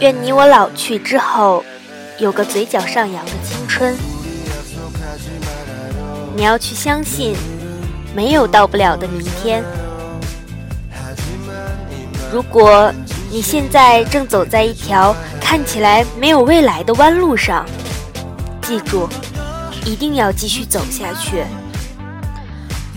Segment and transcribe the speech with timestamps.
[0.00, 1.64] 愿你我老去之后，
[2.18, 3.96] 有个嘴角上扬的青春。
[6.34, 7.34] 你要去相信，
[8.14, 9.62] 没有到不了的明天。
[12.32, 12.92] 如果
[13.30, 17.66] 你现在正走在一条看起来没有未来的弯路上，
[18.70, 19.08] 记住，
[19.84, 21.44] 一定要继续走下去。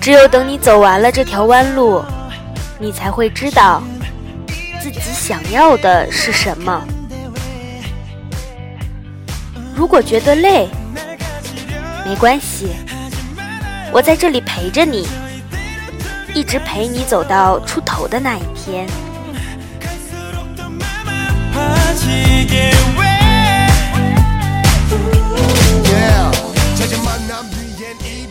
[0.00, 2.02] 只有等你走完了这条弯路，
[2.78, 3.82] 你才会知道
[4.80, 6.82] 自己想要的是什么。
[9.76, 10.70] 如果觉得累，
[12.02, 12.70] 没关系，
[13.92, 15.06] 我在这里陪着你，
[16.32, 18.88] 一直陪你走到出头的那一天。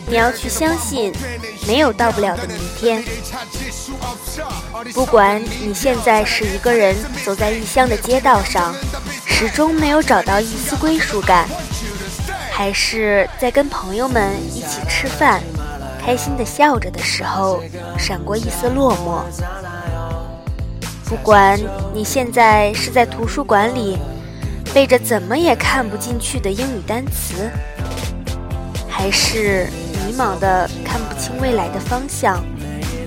[0.08, 1.12] 你要去相信，
[1.66, 3.04] 没有到不了的明天。
[4.94, 8.74] 不管你现在是一个人走在异乡的街道上，
[9.26, 11.46] 始终没有找到一丝归属感，
[12.50, 15.42] 还是在跟朋友们一起吃饭，
[16.02, 17.62] 开心的笑着的时候，
[17.98, 19.22] 闪过一丝落寞。
[21.04, 21.60] 不管
[21.92, 23.98] 你现在是在图书馆里，
[24.72, 27.50] 背着怎么也看不进去的英语单词，
[28.88, 29.66] 还是。
[30.18, 32.44] 茫的看不清未来的方向，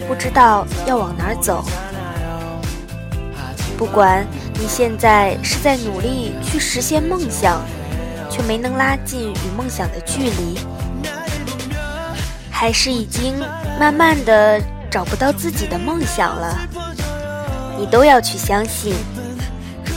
[0.07, 1.61] 不知道要往哪儿走。
[3.77, 7.61] 不管你现在是在努力去实现梦想，
[8.29, 10.59] 却没能拉近与梦想的距离，
[12.49, 13.37] 还是已经
[13.77, 16.57] 慢慢的找不到自己的梦想了，
[17.77, 18.95] 你都要去相信，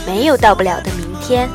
[0.05, 1.47] 没有到不了的明天。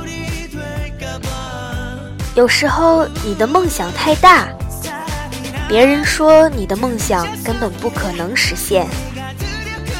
[2.35, 4.49] 有时候你的梦想太大。
[5.71, 8.89] 别人说你的梦想根本不可能实现，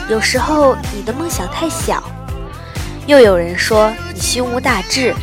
[0.09, 2.03] 有时候你的梦想太小，
[3.07, 5.15] 又有人说你胸无大志。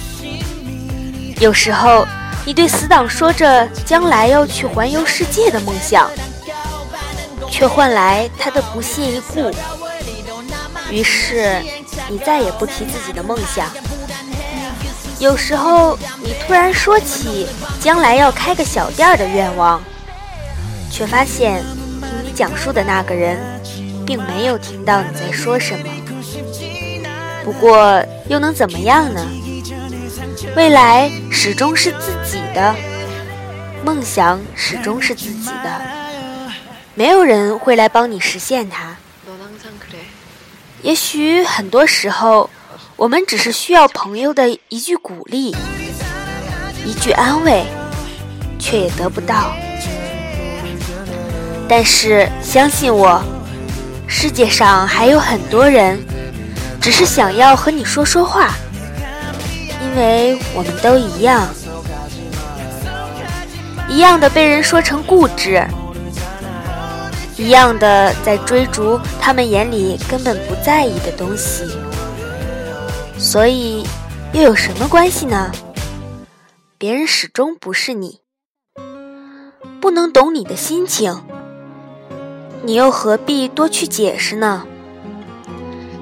[1.42, 2.08] 有时候
[2.46, 6.10] 你对死党说着将来要去环游世界的梦想，
[7.52, 9.54] 却换来他的不屑一顾。
[10.90, 11.62] 于是
[12.08, 13.70] 你再也不提自己的梦想。
[15.20, 17.46] 有时候你突然说起
[17.82, 19.84] 将来要开个小店的愿望。
[20.98, 21.64] 却发现，
[22.02, 23.38] 听你讲述的那个人，
[24.04, 25.86] 并没有听到你在说什么。
[27.44, 29.24] 不过又能怎么样呢？
[30.56, 32.76] 未来始终是自己的，
[33.86, 35.82] 梦想始终是自己的，
[36.96, 38.98] 没有人会来帮你实现它。
[40.82, 42.50] 也许很多时候，
[42.96, 45.56] 我们只是需要朋友的一句鼓励，
[46.84, 47.68] 一句安慰，
[48.58, 49.56] 却也得不到。
[51.70, 53.22] 但是相信我，
[54.08, 56.00] 世界上还有很多人，
[56.80, 58.54] 只是想要和你说说话，
[59.84, 61.46] 因为我们都一样，
[63.90, 65.62] 一样的被人说成固执，
[67.36, 71.66] 一样的在追逐他们眼里根本不在意的东西，
[73.18, 73.86] 所以
[74.32, 75.52] 又有什么关系呢？
[76.78, 78.22] 别人始终不是你，
[79.82, 81.22] 不能懂你的心情。
[82.64, 84.66] 你又何必多去解释呢？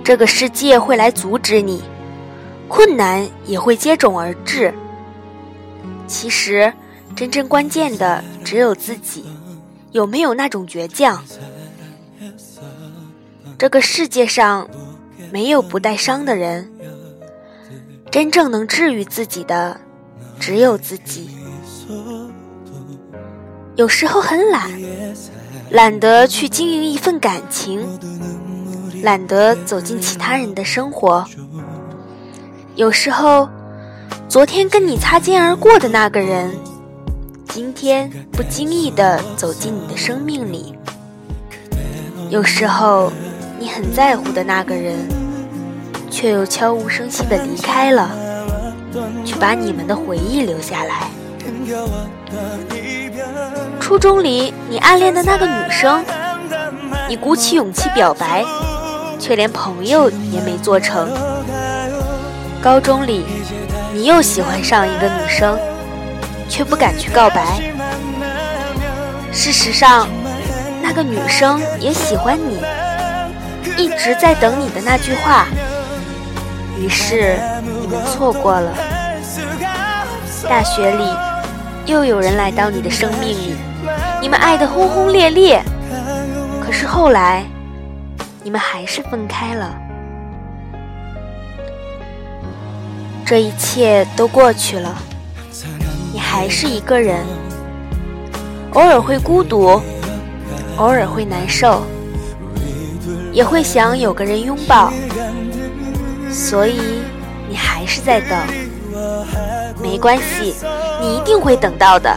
[0.04, 1.84] 这个世界会来阻止你，
[2.68, 4.74] 困难也会接踵而至。
[6.08, 6.72] 其实，
[7.16, 9.26] 真正关键的只有自己，
[9.92, 11.24] 有没有那种倔强？
[13.58, 14.70] 这个世界上
[15.32, 16.72] 没有不带伤的人，
[18.12, 19.80] 真正能治愈自己的
[20.40, 21.30] 只有自己。
[23.76, 24.70] 有时候很懒。
[25.72, 27.82] 懒得去经营一份感情，
[29.02, 31.26] 懒得走进其他人的生活。
[32.76, 33.50] 有时候，
[34.30, 36.56] 昨天跟你擦肩而过的那个人，
[37.50, 40.76] 今天不经意的走进你的生命里。
[42.30, 43.12] 有时候，
[43.60, 44.96] 你很在乎的那个人，
[46.12, 48.12] 却又悄无声息的离开了，
[49.26, 51.10] 去把你们的回忆留下来。
[53.80, 56.04] 初中里你暗恋的那个女生，
[57.08, 58.44] 你鼓起勇气表白，
[59.20, 61.10] 却连朋友也没做成。
[62.62, 63.26] 高中里
[63.94, 65.58] 你又喜欢上一个女生，
[66.50, 67.60] 却不敢去告白。
[69.32, 70.08] 事实上，
[70.82, 72.60] 那个女生也喜欢你，
[73.78, 75.46] 一直在等你的那句话。
[76.78, 77.38] 于是
[77.82, 78.72] 你们错过了。
[80.48, 81.25] 大学里。
[81.86, 83.56] 又有人来到你的生命里，
[84.20, 85.62] 你们爱得轰轰烈烈。
[86.60, 87.46] 可是后来，
[88.44, 89.76] 你们还是分开了。
[93.24, 94.96] 这一切都过去了，
[96.12, 97.24] 你还是一个人，
[98.74, 99.80] 偶尔会孤独，
[100.78, 101.84] 偶尔会难受，
[103.32, 104.92] 也会想有个人拥抱。
[106.32, 106.80] 所以，
[107.48, 108.65] 你还是在等。
[109.96, 110.54] 没关系，
[111.00, 112.14] 你一定会等到的。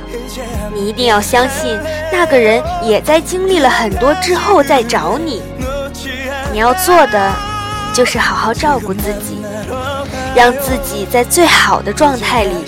[0.75, 1.79] 你一定要相信，
[2.13, 5.41] 那个人也在经历了很多之后再找你。
[6.51, 7.33] 你要做的，
[7.95, 9.47] 就是好好照顾自己，
[10.35, 12.65] 让自己在最好的状态里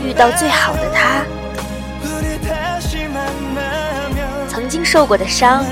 [0.00, 1.24] 遇到最好的他。
[4.48, 5.64] 曾经受过的伤，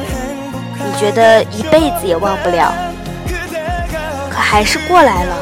[0.74, 2.74] 你觉得一辈子也忘不了，
[4.28, 5.36] 可还是过来了。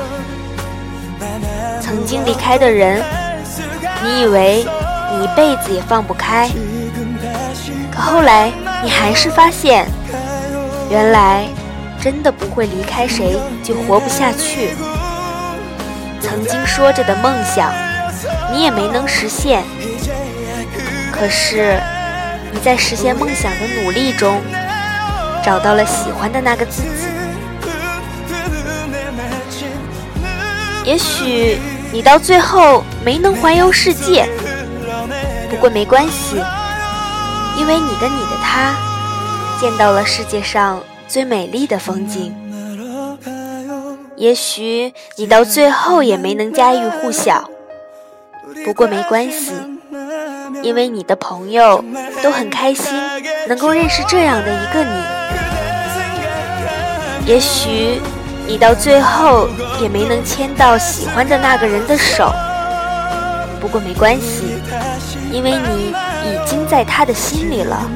[1.80, 3.02] 曾经离开的人，
[4.04, 4.66] 你以为
[5.12, 6.50] 你一辈子也放不开，
[7.90, 8.50] 可后来
[8.82, 9.86] 你还是发现，
[10.90, 11.46] 原来
[12.00, 14.70] 真的不会离开谁就活不下去。
[16.20, 17.72] 曾经说着的梦想，
[18.52, 19.62] 你也没能实现。
[21.12, 21.80] 可是
[22.50, 24.40] 你在实现梦想的努力中，
[25.44, 27.06] 找到了喜欢的那个自己。
[30.84, 31.58] 也许。
[31.94, 34.28] 你到最后没能环游世界，
[35.50, 36.36] 不过没关系，
[37.58, 38.74] 因为你跟你的他
[39.60, 42.32] 见到了世界上最美丽的风景。
[44.16, 47.50] 也许你到最后也没能家喻户晓，
[48.64, 49.52] 不过没关系，
[50.62, 51.84] 因为你的朋友
[52.22, 52.92] 都很开心
[53.48, 54.90] 能够认识这样的一个你。
[57.26, 58.00] 也许。
[58.44, 59.48] 你到最后
[59.80, 62.34] 也没能牵到喜欢的那个人的手，
[63.62, 64.60] 不过没关系，
[65.30, 65.90] 因为你
[66.26, 67.88] 已经在他的心里了。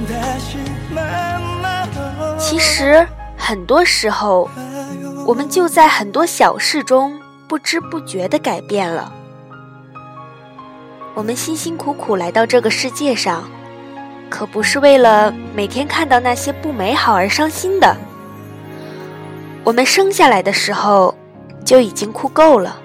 [2.38, 3.04] 其实
[3.36, 4.48] 很多时候，
[5.26, 9.12] 我们就在很多小事中不知不觉地改变了。
[11.14, 13.42] 我们辛辛苦苦来到这个世界上，
[14.30, 17.96] 可不是为了每天看到那些不美好而伤心的。
[19.64, 21.12] 我们生下来的时候
[21.64, 22.76] 就已经哭够了，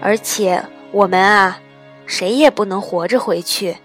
[0.00, 0.62] 而且
[0.92, 1.58] 我们啊，
[2.06, 3.78] 谁也不能活着回去，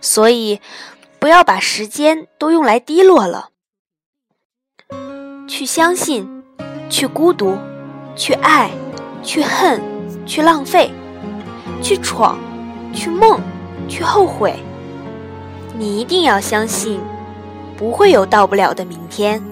[0.00, 0.60] 所以
[1.18, 3.50] 不要把时间都用来低落了。
[5.46, 6.44] 去相信，
[6.90, 7.56] 去孤独，
[8.14, 8.70] 去爱，
[9.22, 9.80] 去恨，
[10.26, 10.90] 去浪费，
[11.82, 12.38] 去闯，
[12.94, 13.40] 去梦，
[13.88, 14.54] 去后悔。
[15.76, 17.00] 你一定要相信，
[17.76, 19.42] 不会有到不了的明天。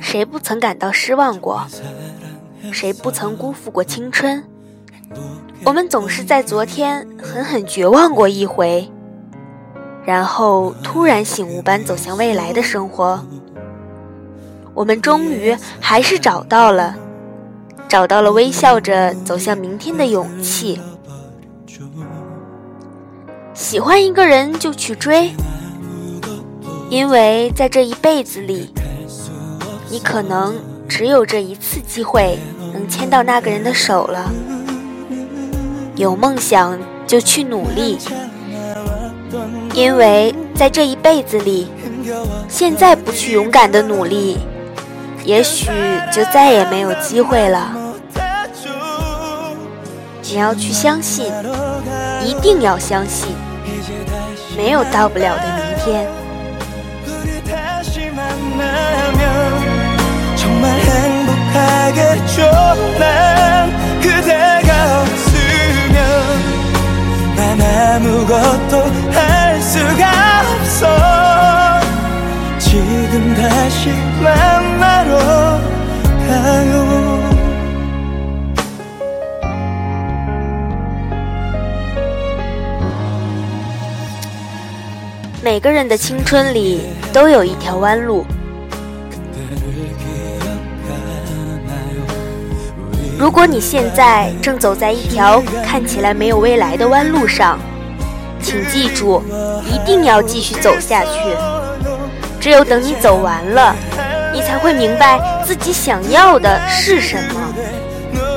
[0.00, 1.64] 谁不曾感到失望过？
[2.72, 4.44] 谁不曾辜负过青春？
[5.64, 8.90] 我们总是在昨天狠狠绝望过一回，
[10.04, 13.24] 然后突然醒悟般走向未来的生活。
[14.74, 16.96] 我们终于还是找到了，
[17.88, 20.80] 找到了微笑着走向明天的勇气。
[23.52, 25.32] 喜欢一个人就去追，
[26.88, 28.72] 因为在这一辈子里。
[29.92, 30.54] 你可能
[30.88, 32.38] 只有这一次机会
[32.72, 34.30] 能牵到那个人的手了。
[36.00, 37.98] 有梦想就去努力，
[39.74, 41.68] 因为在这一辈子里，
[42.48, 44.38] 现在不去勇敢的努力，
[45.26, 45.68] 也许
[46.10, 47.76] 就再也没有机会了。
[50.22, 51.30] 你要去相信，
[52.24, 53.36] 一定要相信，
[54.56, 56.08] 没有到不了的明天。
[67.39, 70.87] 난 아무것도 할 수가 없어
[72.59, 73.89] 지금 다시
[74.21, 75.17] 만나러
[76.27, 77.15] 가요
[85.43, 86.81] 每个人的青春里
[87.13, 88.25] 都有一条弯路。
[93.20, 97.58] 如果你现在正走在一条看起来没有未来的弯路上，
[98.42, 99.22] 请记住，
[99.66, 101.10] 一定要继续走下去。
[102.40, 103.76] 只有等你走完了，
[104.32, 107.54] 你才会明白自己想要的是什么。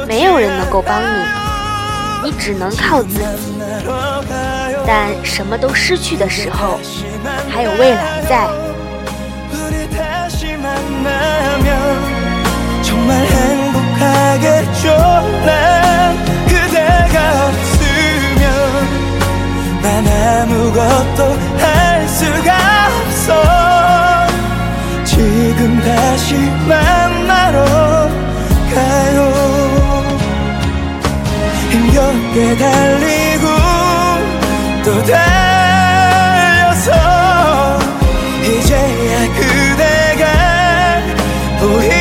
[0.06, 3.54] 没有人能够帮你，你只能靠自己。
[4.86, 6.78] 但什么都失去的时候，
[7.50, 8.50] 还有未来在。
[14.04, 14.86] 하겠죠.
[15.46, 15.52] 난
[16.48, 17.16] 그대가
[17.48, 18.44] 없으면
[19.82, 21.20] 난 아무것도
[21.60, 22.50] 할 수가
[22.88, 23.28] 없어.
[25.06, 26.36] 지금 다시
[26.68, 27.58] 만나러
[28.74, 29.20] 가요.
[31.70, 33.46] 힘겹게 달리고
[34.84, 36.90] 또 달려서
[38.44, 40.24] 이제야 그대가
[41.60, 41.93] 보이